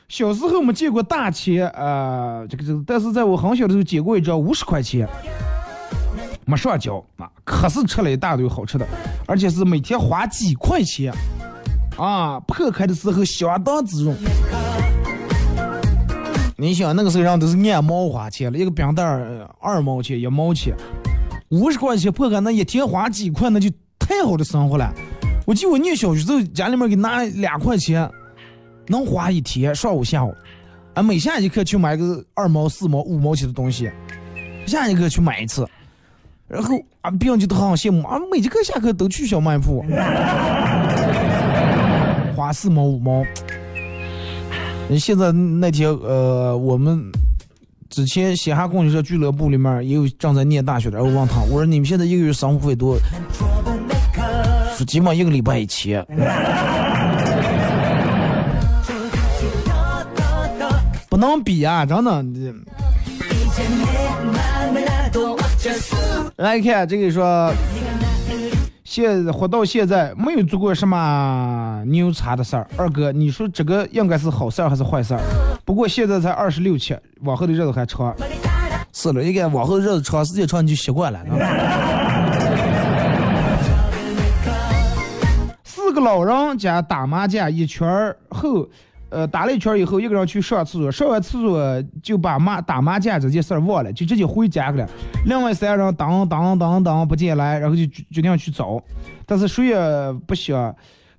[0.08, 5.06] 小时候没见过大钱啊，这个这个，但是在我很小的时候捡过一张五十块钱，
[6.46, 8.86] 没上交啊，可是吃了一大堆好吃的，
[9.26, 11.12] 而且是每天花几块钱
[11.98, 14.16] 啊，破开的时候相当滋润。
[16.56, 19.04] 你想那个时候人都是按毛花钱了，一个冰袋
[19.60, 20.74] 二毛钱一毛钱，
[21.50, 24.90] 五十块钱破开那一天花几块，那就太好的生活了。
[25.46, 28.10] 我记得我念小学时候，家里面给拿两块钱。
[28.88, 30.34] 能花一天上午下午，
[30.94, 33.90] 啊，每下一课去买个二毛四毛五毛钱的东西，
[34.66, 35.68] 下一课去买一次，
[36.48, 39.84] 然后啊，别人就都很羡慕啊，每节课下课都去小卖铺，
[42.34, 43.22] 花四毛五毛。
[44.98, 46.98] 现在那天呃，我们
[47.90, 52.96] 之前嘻哈供销社俱乐部里面也有正在念大学的，然后问他，我说你们现在一个月生活费多？
[54.76, 56.02] 说基本一个礼拜一千。
[61.18, 62.24] 能比啊，真的。
[66.36, 67.52] 来看这个说，
[68.84, 72.64] 现活到现在没有做过什么牛叉的事儿。
[72.76, 75.20] 二哥，你说这个应该是好事儿还是坏事儿？
[75.64, 78.14] 不过现在才二十六七，往后的日子还长。
[78.92, 81.18] 是了，应该往后日子长，时间长你就习惯了。
[85.64, 88.68] 四个老人家打麻将一圈后。
[89.10, 94.88] 呃，打了一圈以后，一个人去上厕所，上完厕所就把麻打麻将这件事儿忘了，就直接回家去了。
[95.26, 98.82] 另外三人当当当当不进来，然后就决定去找，
[99.24, 100.74] 但是谁也不想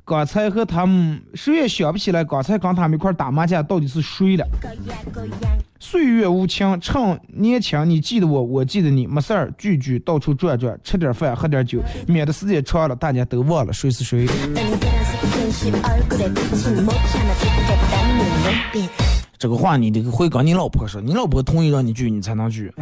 [0.10, 4.48] 刚才和他们，谁也想不起来刚才跟他们一块打麻将到底是谁了。
[5.80, 14.28] 岁月无情，趁年轻，你记得我，我记得你，没事儿聚聚，到处转转，吃点饭，喝点酒，免得时间长了，大家都忘了谁是谁。
[19.38, 22.74] 这个话你得会跟你老婆说，你老婆同意让你聚，你才能聚。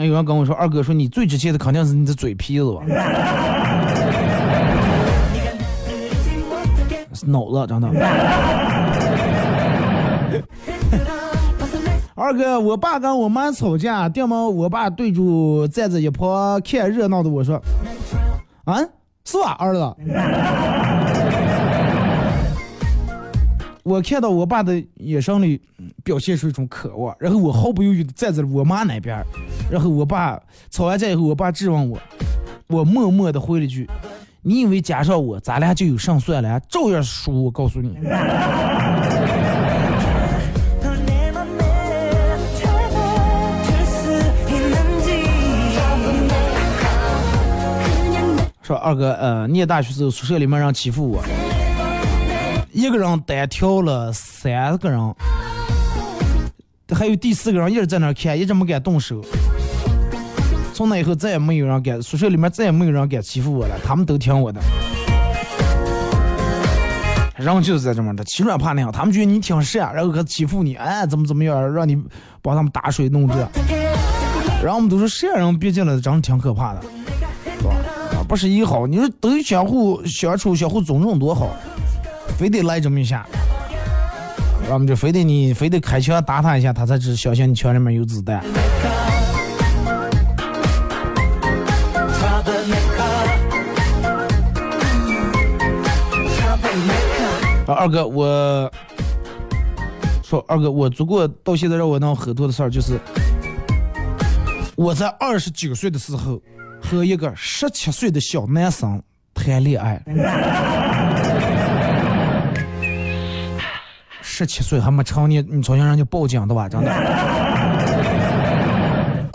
[0.00, 2.80] 那有人跟我说，二哥说你最值钱的肯定是你的嘴皮子吧？
[7.26, 7.90] 脑子，真的。
[12.14, 17.62] 二哥，我爸跟我妈吵架，掉毛我爸对住站在一旁看热闹的我说
[18.64, 18.78] ：“啊，
[19.26, 19.96] 是吧，儿子？”
[23.82, 25.60] 我看到我爸的眼神里
[26.04, 29.24] 表现出一种渴望，然后我毫不犹豫的站在了我妈那边，
[29.70, 30.38] 然后我爸
[30.70, 31.98] 吵完架以后，我爸质问我，
[32.66, 33.88] 我默默的回了句
[34.42, 36.60] ：“你以为加上我，咱俩就有胜算了？
[36.68, 37.96] 照样输，我告诉你。
[48.62, 51.20] ”说二哥，呃，念大学时候宿舍里面人欺负我，
[52.72, 55.14] 一个人单挑了三个人，
[56.94, 59.20] 还有第四个人一直在那看，一直没敢动手。
[60.72, 64.60] 从那以后再也没有人敢，宿舍里面再也没有人敢欺负我了，他们都听我的。
[67.36, 72.00] 人就是在这么的，欺软怕硬，他们觉得你挺善，然后还欺负你，哎，怎么怎么样，让你
[72.40, 73.34] 帮他们打水弄这。
[74.62, 76.82] 然后我们都说善人毕竟了，真的挺可怕的。
[76.82, 77.74] 是吧？
[78.12, 81.48] 啊不是一好，你说都相互相处、相互尊重多好，
[82.38, 83.26] 非得来这么一下，
[84.70, 88.42] 我们就非得你非得开枪打他一下，他才知相信你枪里面有子弹。
[97.66, 98.70] 二哥，我
[100.24, 102.98] 说二哥，我做过到现在让我能很多的事儿，就是
[104.74, 106.42] 我在二十九岁的时候
[106.82, 109.00] 和一个十七岁的小男生
[109.32, 110.02] 谈恋爱。
[114.40, 116.66] 十七岁还没成年，你瞅见人家报警的吧？
[116.66, 116.90] 真的。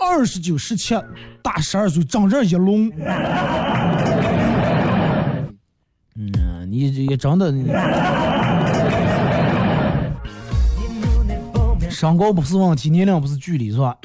[0.00, 0.96] 二十九、十七，
[1.42, 2.90] 大十二岁，长这一龙。
[6.16, 7.54] 嗯，你也真的。
[11.88, 13.96] 身高不是问题，年龄不是距离，是吧？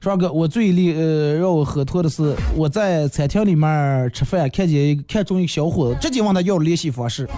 [0.00, 7.28] 帅哥，我最厉呃让我喝脱的是，我在餐厅里面吃饭，看见一看中一个小伙子，直接问他要联系方式，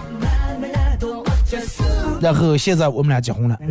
[2.23, 3.59] 然后现在我们俩结婚了。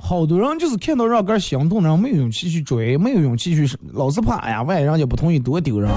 [0.00, 5.90] 好多人就是看到让个心动，然后没有勇气去追，没有勇气去，老是怕哎呀，万一人家不同意多丢人。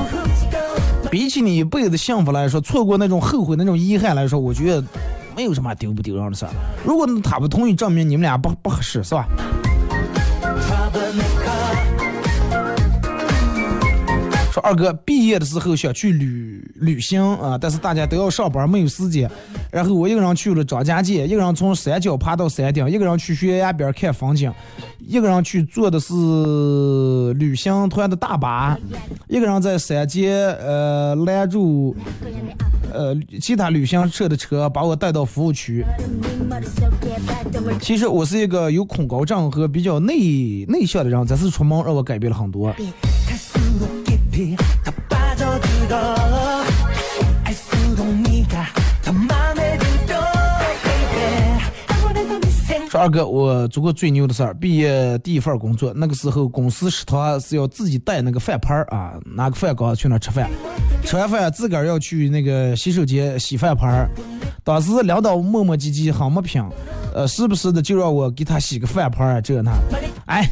[1.09, 4.83] 比起你一辈子幸福来说，错过那种后悔、那种遗憾来说，我觉得。
[5.33, 6.51] 没有什么丢不丢人的事儿。
[6.83, 9.25] 如果他不同意，证明你们俩不不合适，是吧？
[14.51, 19.29] 说二哥毕业的时候想去旅旅行啊，但是大家都要上班，没有时间。
[19.71, 24.51] 然后我一个人去了张家界，一个人从山脚爬到山顶，一个人去悬崖边看风景，
[24.99, 26.13] 一个人去坐的是
[27.35, 28.77] 旅行团的大巴，
[29.29, 31.95] 一个人在山间呃拦住
[32.93, 35.85] 呃其他旅行社的车，把我带到服务区。
[37.79, 42.75] 其实我是一个有恐高症和比较内内向的人，这次出门让我改变了很多。
[52.89, 60.49] 说二哥，我做过最牛的事儿，毕业第一份工作，那个时候公司食堂是要自己带那个饭盘儿啊，拿个饭缸去那吃饭，
[61.05, 64.09] 吃完饭自个儿要去那个洗手间洗饭盘儿。
[64.63, 66.61] 当时领导磨磨唧唧，很没品，
[67.13, 69.71] 呃，时不时的就让我给他洗个饭盘儿这那。
[70.25, 70.45] 哎，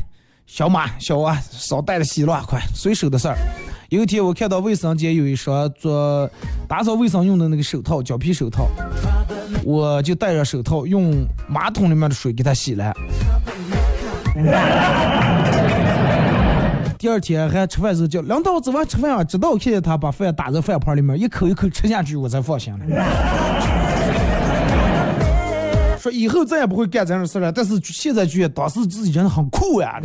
[0.45, 3.37] 小马小王，少带着洗了，快随手的事儿。
[3.89, 6.29] 有一天，我看到卫生间有一双做
[6.67, 8.67] 打扫卫生用的那个手套，胶皮手套，
[9.63, 12.93] 我就戴着手套，用马桶里面的水给它洗了。
[16.99, 22.85] 第二天还吃饭时候叫领导，走完吃饭啊，直到我看见他把饭打在饭盘里面，一口一口吃下去，我才放心了。
[25.97, 29.99] 说以后再也不会干这样的事了，但是现在觉得当时自己真的很酷呀。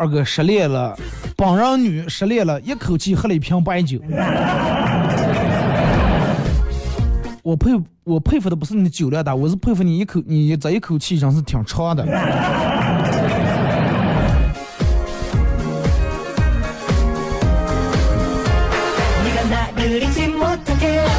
[0.00, 0.96] 二哥失恋了，
[1.36, 4.00] 帮人女失恋了，一口气喝了一瓶白酒。
[7.42, 7.70] 我佩
[8.04, 12.06] 我佩服的不是你的酒量大，我是佩服你一口你这一口气真是挺长的。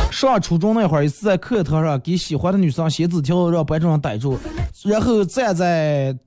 [0.10, 4.40] 上初中那会儿，一次在课堂上给喜欢的女生写纸条，让班主任逮住，
[4.86, 6.18] 然后站在。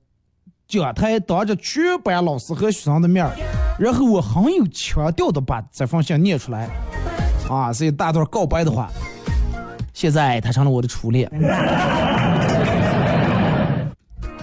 [0.67, 3.31] 讲台当着全班老师和学生的面儿，
[3.79, 6.67] 然后我很有腔调的把这封信念出来，
[7.49, 8.89] 啊，是一大段告白的话。
[9.93, 11.29] 现在他成了我的初恋，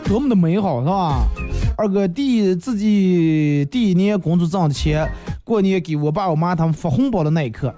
[0.05, 1.27] 多么的美好，是吧？
[1.77, 5.07] 二哥第自己第一年工作挣的钱，
[5.45, 7.75] 过年给我爸我妈他们发红包的那一刻，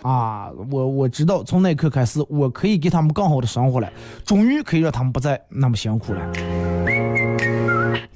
[0.00, 3.92] 啊，我我知道从那一刻开始，我可以给他们更好的生活了，
[4.24, 6.22] 终于可以让他们不再那么辛苦了。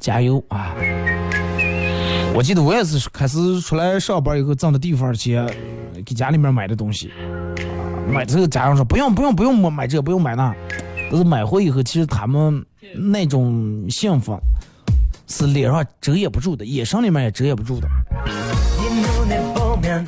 [0.04, 0.74] 加油啊！
[2.34, 5.48] 我记得我也是开始出来上班以后挣的地方钱，
[6.04, 7.10] 给家里面买的东西，
[8.12, 10.54] 买这个家长说不用不用不用买买这不用买那，
[11.10, 12.62] 但是买回以后，其实他们
[12.94, 14.38] 那种幸福
[15.26, 17.88] 是脸上遮掩不住的，眼神里面也遮掩不住的。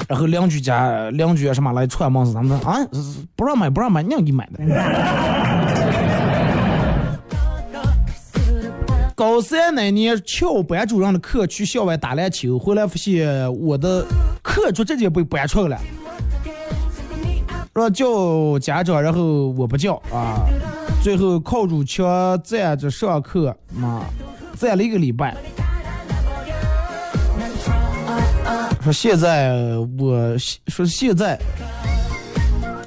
[0.06, 2.86] 然后邻居家邻居啊什么来串门子，他们说啊
[3.34, 4.58] 不让买不让买，娘给买的。
[9.16, 14.04] 高三那年翘班主任的课去校外打篮球，回来发现我的
[14.42, 15.82] 课桌直接被搬出来了，
[17.72, 20.46] 让叫家长，然后我不叫啊，
[21.02, 24.04] 最后靠住墙站着上课，妈，
[24.58, 25.34] 站了一个礼拜。
[28.82, 29.50] 说现在
[29.98, 30.36] 我
[30.66, 31.40] 说现在，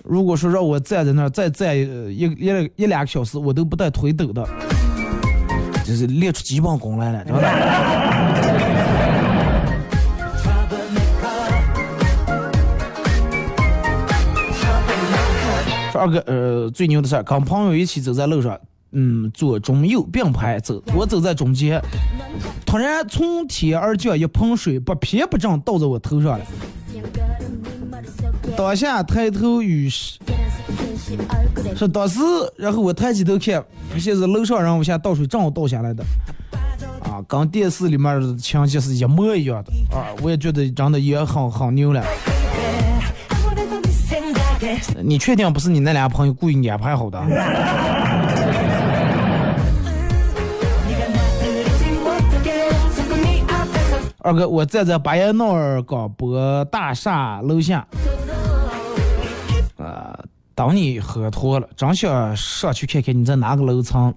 [0.04, 1.82] 如果说让我站在那儿再站一
[2.18, 4.48] 一一两个小时，我都不带腿抖的。
[5.90, 7.50] 就是练出基本功来了，知道吧？
[15.92, 18.56] 说二哥，呃，最牛的事儿，跟朋友一起走在路上，
[18.92, 21.82] 嗯，左中右并排走，我走在中间，
[22.68, 26.46] 突然从天而降一盆水，不偏不正倒在我头上了。
[28.60, 30.20] 当下抬头与是
[31.78, 32.20] 是当时，
[32.57, 36.03] 然后我抬起头看，发现是楼上人往下倒水正好倒下来的，
[37.03, 40.12] 啊，跟电视里面的情节是一模一样的啊！
[40.22, 42.03] 我也觉得真的也很很牛了。
[45.01, 47.18] 你确定不是你那俩朋友故意安排好的？
[54.22, 57.88] 二哥，我站在巴彦淖尔广播大厦楼下，
[60.60, 64.14] 等你喝脱了，正想上去看看你在哪个楼层。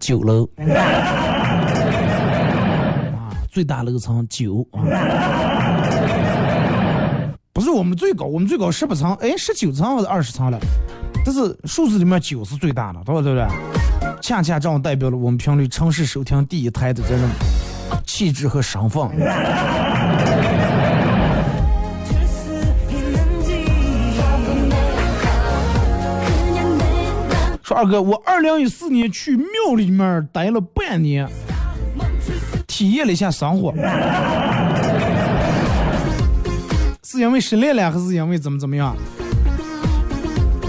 [0.00, 0.48] 九楼，
[3.14, 4.66] 啊，最大楼层九。
[7.52, 10.58] 不是我们最高，我们最高十八层，哎，十九层还是二十层了？
[11.24, 13.46] 但是数字里面九是最大的，对不对？
[14.20, 17.28] 恰恰正代表了我们频率城市收听第一台的这种
[18.04, 19.08] 气质和身份。
[27.76, 31.28] 二哥，我二零一四年去庙里面待了半年，
[32.66, 33.70] 体验了一下生活。
[37.04, 38.96] 是因为失恋了，还是因为怎么怎么样？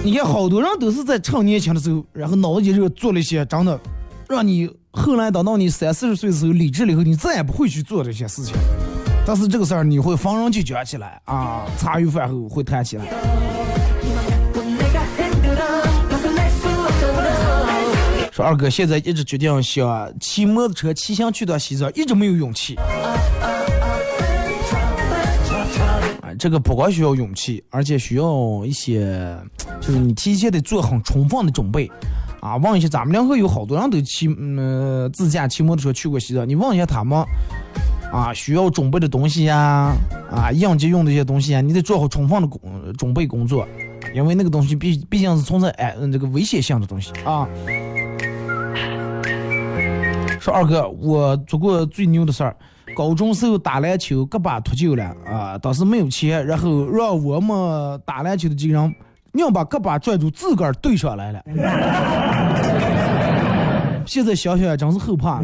[0.03, 3.79] 你看，好多人都是在趁年轻的时候，然后脑子一热做了一些真的，
[4.27, 8.53] 让你后来等到你三四十岁的时候理智了以后，你再也不会去做这些事情。
[9.25, 13.05] 但是这个事儿你会逢人就讲起来啊，茶余饭后会谈起来。
[18.37, 22.75] 说二哥现在一直决定想骑摩托车骑行去趟西藏，一直没有勇气。
[22.75, 22.85] 啊
[26.37, 29.35] 这个不光需要勇气，而且需要一些，
[29.81, 31.89] 就是你提前得做很充分的准备，
[32.39, 37.25] 啊，问一下咱们两个有好多人都骑，嗯，自驾骑摩托车去过西藏，你问一下他们，
[38.13, 39.91] 啊，需要准备的东西呀，
[40.29, 42.61] 啊，应急用的一些东西啊，你得做好充分的工
[42.99, 43.67] 准备工作，
[44.13, 47.49] 因为那个东西毕毕竟是存在哎这个危险性的东西啊。
[50.47, 52.55] 说二哥，我做过最牛的事儿。
[52.95, 55.57] 高中时候打篮球，胳膊脱臼了啊！
[55.57, 58.95] 当时没有钱，然后让我们打篮球的几个人
[59.33, 61.43] 硬把胳膊拽住，自个儿对上来了。
[64.05, 65.41] 现在想想真是后怕。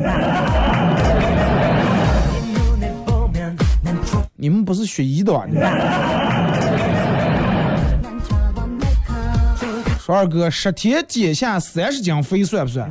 [4.38, 5.34] 你们不是学医的？
[10.00, 12.90] 说二哥，十天减下三十斤肥算不算？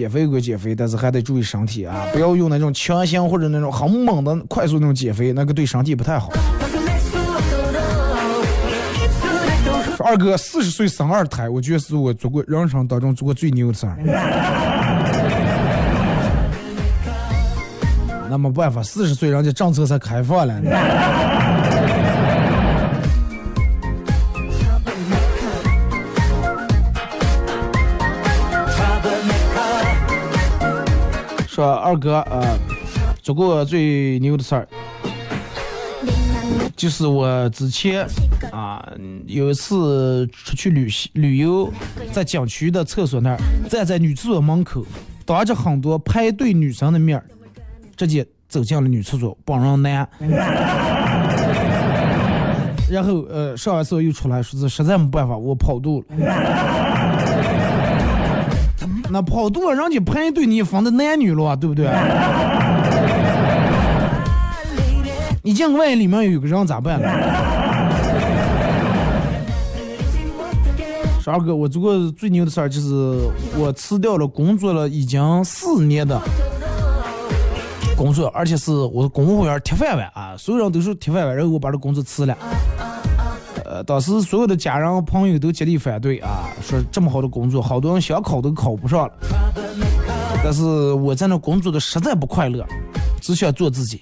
[0.00, 2.06] 减肥归减肥，但是还得注意身体啊！
[2.10, 6.32] 不要用那种强行或者那种很猛的快速那种减肥，那个对身体不太好。
[9.98, 13.98] 二哥四十岁生二胎，我觉得是我做过人生当中做过最牛的事儿。
[18.30, 20.70] 那没办法，四十岁人家政策才开放了呢。
[31.60, 32.58] 说二哥，呃，
[33.20, 34.66] 做过最牛的事儿，
[36.74, 38.06] 就是我之前
[38.50, 38.82] 啊
[39.26, 41.70] 有一次出去旅行旅游，
[42.12, 43.36] 在景区的厕所那儿，
[43.68, 44.82] 站在女厕所门口，
[45.26, 47.24] 当着很多排队女生的面儿，
[47.94, 50.08] 直接走进了女厕所，帮人男，
[52.90, 56.06] 然后呃上完厕所又出来，说是实在没办法，我跑肚了。
[59.12, 61.90] 那跑肚人家排队，你分的男女了，对不对？
[65.42, 67.08] 你见万一里面有个人咋办呢？
[71.20, 73.18] 十二哥，我做过最牛的事儿就是
[73.58, 76.20] 我辞掉了工作了已经四年的
[77.96, 82.36] 工作，而且是我的公务员铁饭碗啊，所有人都是铁饭碗，然后我把这工作辞了。
[83.86, 89.12] 当时所有的家人朋友都极力反对啊，说这么好的工作，好多人想考都考不上了。
[90.42, 90.62] 但是
[90.92, 92.64] 我在那工作的实在不快乐，
[93.20, 94.00] 只想做自己，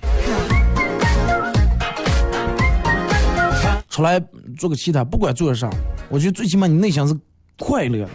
[3.89, 4.23] 出来
[4.57, 5.69] 做个其他，不管做啥，
[6.09, 7.17] 我觉得最起码你内心是
[7.59, 8.09] 快乐的。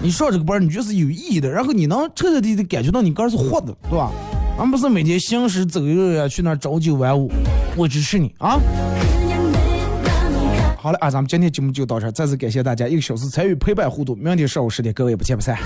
[0.00, 4.10] 你上这个班，你觉得是有意义的，然后你能彻彻底底感觉到你个人是活的，对吧？
[4.58, 7.30] 而不是每天行尸走肉呀，去那朝九晚五。
[7.76, 8.58] 我支持你啊！
[10.88, 14.16] 好了啊，咱们今天节目就到这儿，再次感谢大家一个小时参与陪伴互动。
[14.16, 15.58] 明天上午十点，各位不见不散。